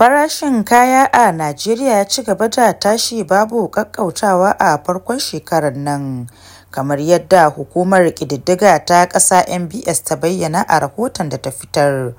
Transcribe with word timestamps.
Farashin 0.00 0.64
kaya 0.64 1.04
a 1.12 1.28
Najeriya 1.32 1.92
ya 2.00 2.04
ci 2.08 2.22
gaba 2.22 2.48
da 2.48 2.72
tashi 2.72 3.22
babu 3.24 3.68
ƙaƙƙautawa 3.70 4.50
a 4.58 4.78
farkon 4.82 5.18
shekarar 5.18 5.76
nan, 5.76 6.26
kamar 6.70 6.98
yadda 6.98 7.50
Hukumar 7.50 8.14
Ƙididdiga 8.14 8.84
ta 8.86 9.06
Ƙasa 9.06 9.44
(NBS) 9.44 10.02
ta 10.04 10.16
bayyana 10.16 10.64
a 10.68 10.80
rahoton 10.80 11.28
da 11.28 11.36
ta 11.36 11.50
fitar. 11.50 12.14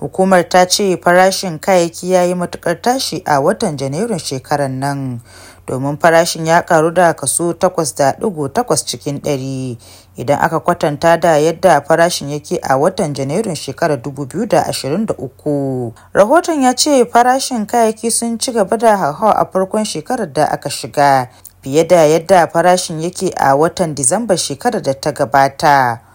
Hukumar 0.00 0.44
ta 0.48 0.66
ce 0.68 0.96
farashin 1.04 1.58
kayayyaki 1.58 2.10
ya 2.10 2.22
yi 2.24 2.34
matuƙar 2.34 2.82
tashi 2.82 3.22
a 3.24 3.40
watan 3.40 3.76
Janairun 3.78 4.18
shekarar 4.18 4.68
nan, 4.70 5.20
domin 5.66 5.96
farashin 5.98 6.46
ya 6.46 6.60
ƙaru 6.62 6.92
da 6.94 7.12
kaso 7.16 7.52
8.8 7.54 8.84
cikin 8.84 9.20
ɗari 9.20 9.78
idan 10.16 10.38
aka 10.40 10.60
kwatanta 10.60 11.16
da 11.20 11.38
yadda 11.40 11.80
farashin 11.80 12.28
yake 12.28 12.58
a 12.62 12.76
watan 12.76 13.14
Janairun 13.14 13.54
shekarar 13.56 13.96
2023. 14.02 15.92
Rahoton 16.12 16.62
ya 16.62 16.74
ce 16.76 17.04
farashin 17.08 17.66
kayayyaki 17.66 18.10
sun 18.12 18.38
ci 18.38 18.52
gaba 18.52 18.76
da 18.76 18.96
hauhawa 18.96 19.32
a 19.32 19.46
farkon 19.46 19.84
shekarar 19.84 20.30
da 20.32 20.44
aka 20.44 20.68
shiga, 20.68 21.28
fiye 21.62 21.88
da 21.88 22.04
yadda 22.04 22.46
farashin 22.52 23.00
yake 23.00 23.32
a 23.36 23.56
watan 23.56 23.94
Disambar 23.94 24.36
shekarar 24.36 24.82
da 24.82 24.92
ta 24.92 25.10
gabata. 25.12 26.05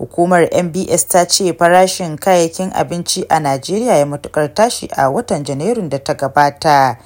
Hukumar 0.00 0.48
NBS 0.64 1.04
ta 1.12 1.28
ce 1.28 1.52
farashin 1.52 2.16
kayayyakin 2.16 2.72
abinci 2.72 3.20
a 3.28 3.36
Najeriya 3.40 3.96
ya 3.96 4.06
matuƙar 4.06 4.54
tashi 4.54 4.88
a 4.96 5.10
watan 5.10 5.44
Janairun 5.44 5.88
da 5.88 5.98
ta 5.98 6.14
gabata, 6.14 6.96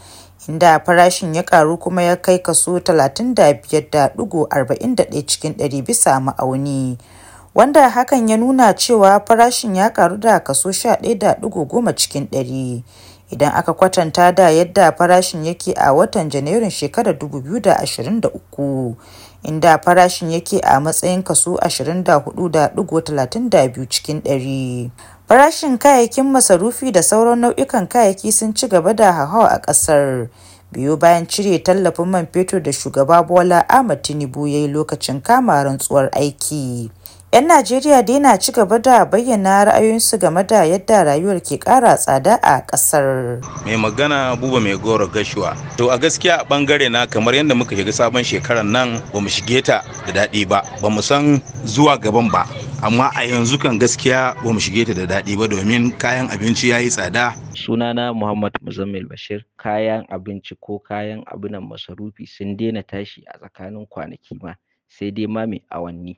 inda 0.48 0.78
farashin 0.84 1.34
ya 1.34 1.42
ƙaru 1.42 1.78
kuma 1.78 2.02
ya 2.02 2.16
kai 2.22 2.38
kaso 2.38 2.78
35.41 2.78 5.26
cikin 5.26 5.54
ɗari 5.58 5.82
bisa 5.82 6.20
ma'auni, 6.20 6.98
wanda 7.54 7.88
hakan 7.88 8.28
ya 8.28 8.36
nuna 8.36 8.74
cewa 8.74 9.20
farashin 9.26 9.76
ya 9.76 9.88
ƙaru 9.92 10.16
da 10.20 10.40
kaso 10.40 10.68
11.10 10.70 11.94
cikin 11.96 12.26
ɗari 12.28 12.82
idan 13.30 13.52
aka 13.54 13.72
kwatanta 13.72 14.32
da 14.32 14.50
yadda 14.50 14.92
farashin 14.92 15.44
yake 15.44 15.72
a 15.76 15.92
watan 15.92 16.28
Janairun 16.30 16.70
shekarar 16.70 17.14
2023, 17.14 18.94
inda 19.42 19.78
farashin 19.78 20.30
yake 20.30 20.60
a 20.60 20.80
matsayin 20.80 21.22
kaso 21.22 21.54
24.32 21.54 23.86
cikin 23.88 24.20
ɗari. 24.20 24.90
Farashin 25.28 25.78
kayayyakin 25.78 26.24
masarufi 26.30 26.92
da 26.92 27.02
sauran 27.02 27.38
nau'ikan 27.38 27.86
kayayyaki 27.88 28.32
sun 28.32 28.54
ci 28.54 28.68
gaba 28.68 28.94
da 28.94 29.12
hauhawa 29.12 29.48
a 29.50 29.58
ƙasar, 29.60 30.28
biyo 30.72 30.96
bayan 30.96 31.26
cire 31.26 31.58
tallafin 31.58 32.06
man 32.08 32.26
fetur 32.26 32.60
da 32.62 32.72
Shugaba 32.72 33.22
Bola 33.26 33.64
Ahmed 33.68 34.02
Tinubu 34.02 34.46
ya 34.46 34.58
yi 34.58 34.68
lokacin 34.68 35.20
kama 35.22 35.64
rantsuwar 35.64 36.10
aiki. 36.12 36.90
'Yan 37.34 37.50
Najeriya 37.50 37.98
dai 38.06 38.22
na 38.22 38.38
ci 38.38 38.52
gaba 38.54 38.78
da 38.78 39.02
bayyana 39.04 39.66
ra'ayoyinsu 39.66 40.18
game 40.22 40.46
da 40.46 40.62
yadda 40.70 41.02
rayuwar 41.04 41.42
ke 41.42 41.58
ƙara 41.58 41.96
tsada 41.98 42.38
a 42.38 42.62
ƙasar. 42.62 43.42
Mai 43.66 43.74
magana 43.74 44.38
Buba 44.38 44.62
Mai 44.62 44.78
Goro 44.78 45.08
Gashuwa. 45.10 45.58
To 45.76 45.90
a 45.90 45.98
gaskiya 45.98 46.38
a 46.38 46.44
ɓangare 46.46 46.86
na 46.88 47.06
kamar 47.10 47.34
yadda 47.34 47.58
muka 47.58 47.74
shiga 47.74 47.90
sabon 47.90 48.22
shekarar 48.22 48.62
nan 48.62 49.02
ba 49.12 49.18
mu 49.18 49.26
shige 49.26 49.58
ta 49.66 49.82
da 50.06 50.12
daɗi 50.30 50.46
ba, 50.46 50.62
ba 50.80 50.86
mu 50.88 51.02
san 51.02 51.42
zuwa 51.66 51.98
gaban 51.98 52.30
ba. 52.30 52.46
Amma 52.86 53.10
a 53.18 53.26
yanzu 53.26 53.58
kan 53.58 53.82
gaskiya 53.82 54.38
ba 54.38 54.52
mu 54.54 54.60
shige 54.62 54.86
ta 54.86 54.94
da 54.94 55.02
daɗi 55.18 55.34
ba 55.34 55.48
domin 55.50 55.90
kayan 55.98 56.30
abinci 56.30 56.70
ya 56.70 56.78
yi 56.78 56.86
tsada. 56.88 57.34
Sunana 57.58 58.14
Muhammad 58.14 58.54
Muzammil 58.62 59.10
Bashir. 59.10 59.42
Kayan 59.58 60.06
abinci 60.06 60.54
ko 60.62 60.78
kayan 60.78 61.26
abunan 61.26 61.66
masarufi 61.66 62.30
sun 62.30 62.54
daina 62.54 62.86
tashi 62.86 63.26
a 63.26 63.34
tsakanin 63.42 63.90
kwanaki 63.90 64.38
ma, 64.38 64.54
sai 64.86 65.10
dai 65.10 65.26
ma 65.26 65.42
mai 65.50 65.58
awanni. 65.66 66.14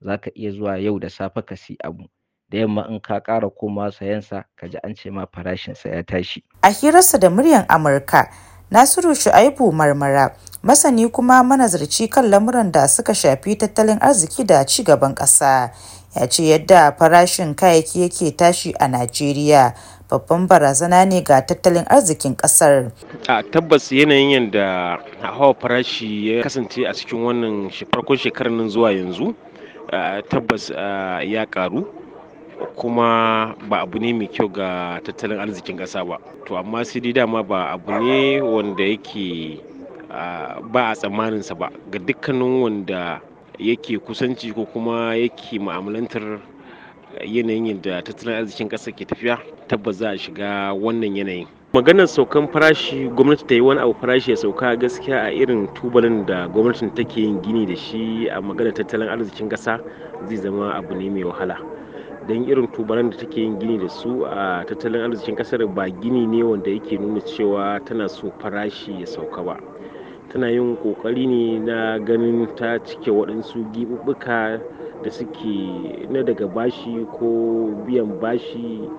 Za 0.00 0.16
ka 0.18 0.30
iya 0.34 0.50
zuwa 0.50 0.78
yau 0.78 0.98
da 0.98 1.10
safe 1.10 1.42
ka 1.42 1.56
siyi 1.56 1.78
abu 1.84 2.04
da 2.50 2.58
yamma 2.58 2.86
in 2.90 3.00
ka 3.00 3.20
ƙara 3.20 3.48
komawa 3.50 3.92
sayensa 3.92 4.44
ka 4.56 4.66
ji 4.68 4.78
an 4.82 4.94
ce 4.94 5.10
ma 5.10 5.26
farashinsa 5.26 5.88
ya 5.88 6.02
tashi. 6.02 6.42
A 6.62 6.68
hirarsa 6.72 7.18
da 7.18 7.30
muryar 7.30 7.64
Amurka, 7.68 8.26
Nasiru 8.70 9.14
Shu'aibu 9.14 9.72
Marmara, 9.72 10.34
masani 10.62 11.06
kuma 11.12 11.42
manazarci 11.44 12.10
kan 12.10 12.24
lamuran 12.30 12.72
da 12.72 12.86
suka 12.88 13.12
shafi 13.14 13.56
tattalin 13.56 13.98
arziki 14.00 14.44
da 14.46 14.64
ci 14.64 14.82
gaban 14.82 15.14
ƙasa, 15.14 15.70
ya 16.16 16.26
ce 16.26 16.42
yadda 16.42 16.92
farashin 16.98 17.54
kayayyaki 17.54 18.00
yake 18.02 18.36
tashi 18.36 18.74
a 18.80 18.88
Najeriya 18.88 19.74
babban 20.10 20.48
barazana 20.48 21.06
ne 21.06 21.22
ga 21.22 21.40
tattalin 21.46 21.86
arzikin 21.86 22.34
ƙasar. 22.36 22.90
A 23.28 23.42
tabbas 23.42 23.92
yanayin 23.92 24.30
yadda 24.50 24.98
hawa 25.22 25.54
farashi 25.54 26.26
ya 26.36 26.42
kasance 26.42 26.82
a 26.88 26.92
cikin 26.94 27.22
wannan 27.22 27.70
farkon 27.70 28.16
shekarar 28.18 28.50
nan 28.50 28.66
zuwa 28.68 28.90
yanzu 28.90 29.34
tabbas 30.28 30.70
uh, 30.70 31.20
ya 31.24 31.46
karu 31.46 31.86
kuma 32.76 33.54
ba 33.68 33.80
abu 33.82 33.98
ne 33.98 34.12
mai 34.12 34.28
kyau 34.28 34.48
ga 34.48 35.00
tattalin 35.04 35.38
arzikin 35.40 35.76
ƙasa 35.76 36.04
ba. 36.04 36.18
To 36.46 36.56
amma 36.56 36.84
sai 36.84 37.00
dai 37.00 37.12
dama 37.12 37.42
ba 37.42 37.72
abu 37.72 37.92
ne 37.92 38.40
wanda 38.40 38.82
yake 38.84 39.60
uh, 40.10 40.60
ba 40.60 40.90
a 40.90 40.94
tsammaninsa 40.94 41.54
ba. 41.58 41.70
Ga 41.90 41.98
dukkanin 41.98 42.60
wanda 42.62 43.20
yake 43.58 43.98
kusanci 43.98 44.52
ko 44.54 44.66
kuma 44.66 45.16
yake 45.16 45.58
ma'amalantar 45.58 46.40
yanayin 47.24 47.66
yadda 47.76 48.02
tattalin 48.04 48.36
arzikin 48.44 48.68
ƙasa 48.68 48.92
ke 48.92 49.04
tafiya 49.04 49.38
tabbas 49.68 49.96
za 49.98 50.10
a 50.12 50.18
shiga 50.18 50.72
wannan 50.76 51.16
yanayin. 51.16 51.48
Maganar 51.70 52.10
saukan 52.10 52.50
farashi 52.50 53.06
gwamnati 53.14 53.46
ta 53.46 53.54
yi 53.54 53.60
wani 53.62 53.78
abu 53.80 53.94
farashi 53.94 54.30
ya 54.30 54.36
sauka 54.36 54.76
gaskiya 54.76 55.22
a 55.22 55.30
irin 55.30 55.68
tubalin 55.74 56.26
da 56.26 56.48
gwamnatin 56.48 56.90
take 56.94 57.16
yin 57.20 57.38
gini 57.42 57.62
da 57.66 57.76
shi 57.76 58.26
a 58.28 58.40
maganar 58.42 58.74
tattalin 58.74 59.06
arzikin 59.08 59.48
ƙasa 59.48 59.78
zai 60.26 60.36
zama 60.36 60.74
abu 60.74 60.94
ne 60.94 61.08
mai 61.10 61.22
wahala. 61.24 61.56
Don 62.26 62.42
irin 62.44 62.66
tubalan 62.74 63.10
da 63.10 63.16
take 63.18 63.36
yin 63.36 63.54
gini 63.60 63.78
da 63.78 63.86
su 63.88 64.24
a 64.26 64.64
tattalin 64.66 65.00
arzikin 65.14 65.36
ƙasar 65.36 65.62
ba 65.74 65.86
gini 65.88 66.26
ne 66.26 66.42
wanda 66.42 66.70
yake 66.70 66.98
nuna 66.98 67.20
cewa 67.20 67.78
tana 67.86 68.08
so 68.08 68.32
farashi 68.42 68.98
ya 69.00 69.06
sauka 69.06 69.42
ba. 69.44 69.56
Tana 70.32 70.50
yin 70.50 70.76
ƙoƙari 70.76 71.26
ne 71.28 71.58
na 71.60 71.98
ganin 71.98 72.48
ta 72.56 72.78
cike 72.82 73.10
waɗansu 73.14 73.70
giɓuɓɓuka 73.72 74.58
da 75.04 75.10
suke 75.10 76.10
na 76.10 76.22
daga 76.22 76.48
bashi 76.48 77.06
ko 77.14 77.70
biyan 77.86 78.18
bashi 78.20 78.90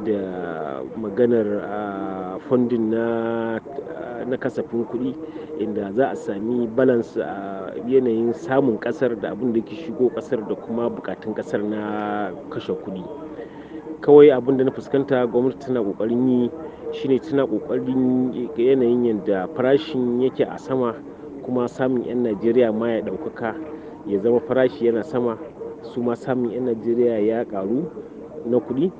da 0.00 0.80
maganar 0.96 1.46
fundin 2.48 2.90
na 2.90 3.04
na 4.24 4.36
kasafin 4.36 4.84
kuɗi 4.88 5.14
inda 5.60 5.92
za 5.92 6.06
a 6.10 6.16
sami 6.16 6.66
balance 6.66 7.16
a 7.20 7.72
yanayin 7.86 8.32
samun 8.32 8.78
ƙasar 8.80 9.20
da 9.20 9.30
abin 9.30 9.52
da 9.52 9.60
ke 9.60 9.74
shigo 9.76 10.08
ƙasar 10.14 10.48
da 10.48 10.54
kuma 10.54 10.88
bukatun 10.90 11.34
ƙasar 11.34 11.62
na 11.62 12.32
kashe 12.50 12.72
kuɗi. 12.72 13.04
Kawai 14.00 14.30
abin 14.32 14.56
da 14.56 14.64
na 14.64 14.70
fuskanta 14.70 15.26
gwamnati 15.26 15.58
tana 15.66 15.80
ƙoƙarin 15.82 16.28
yi 16.28 16.50
shine 16.92 17.18
tana 17.20 17.46
ƙoƙarin 17.46 18.32
yanayin 18.56 19.04
yadda 19.04 19.48
farashin 19.54 20.20
yake 20.22 20.44
a 20.48 20.58
sama 20.58 20.94
kuma 21.44 21.68
samun 21.68 22.04
'yan 22.04 22.22
najeriya 22.22 22.72
ma 22.72 22.88
ya 22.88 23.00
ɗaukaka 23.02 23.54
ya 24.06 24.18
zama 24.20 24.40
farashi 24.40 24.86
yana 24.86 25.02
sama 25.04 25.38
su 25.82 26.02
ma 26.02 26.14
samun 26.14 26.50
'yan 26.50 26.64
najeriya 26.64 27.18
ya 27.26 27.44
ƙaru 27.44 27.84
na 28.46 28.58
kuɗi. 28.58 28.90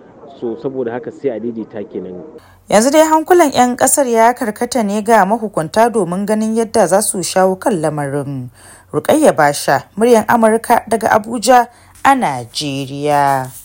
So 0.41 0.57
saboda 0.63 0.93
haka 0.93 1.11
sai 1.13 1.31
a 1.31 1.41
daidaita 1.41 1.83
kenan. 1.89 2.23
Yanzu 2.69 2.91
dai 2.91 3.05
hankulan 3.09 3.53
'yan 3.53 3.77
ƙasar 3.77 4.07
ya 4.07 4.33
karkata 4.35 4.83
ne 4.83 5.03
ga 5.03 5.25
mahukunta 5.25 5.91
domin 5.93 6.27
ganin 6.27 6.55
yadda 6.57 6.87
za 6.87 7.01
su 7.03 7.23
shawo 7.23 7.57
kan 7.59 7.77
lamarin. 7.81 8.51
Rukayya 8.93 9.33
basha 9.37 9.89
muryar 9.97 10.25
amurka 10.29 10.85
daga 10.89 11.09
abuja 11.15 11.69
a 12.05 12.13
najeriya. 12.15 13.62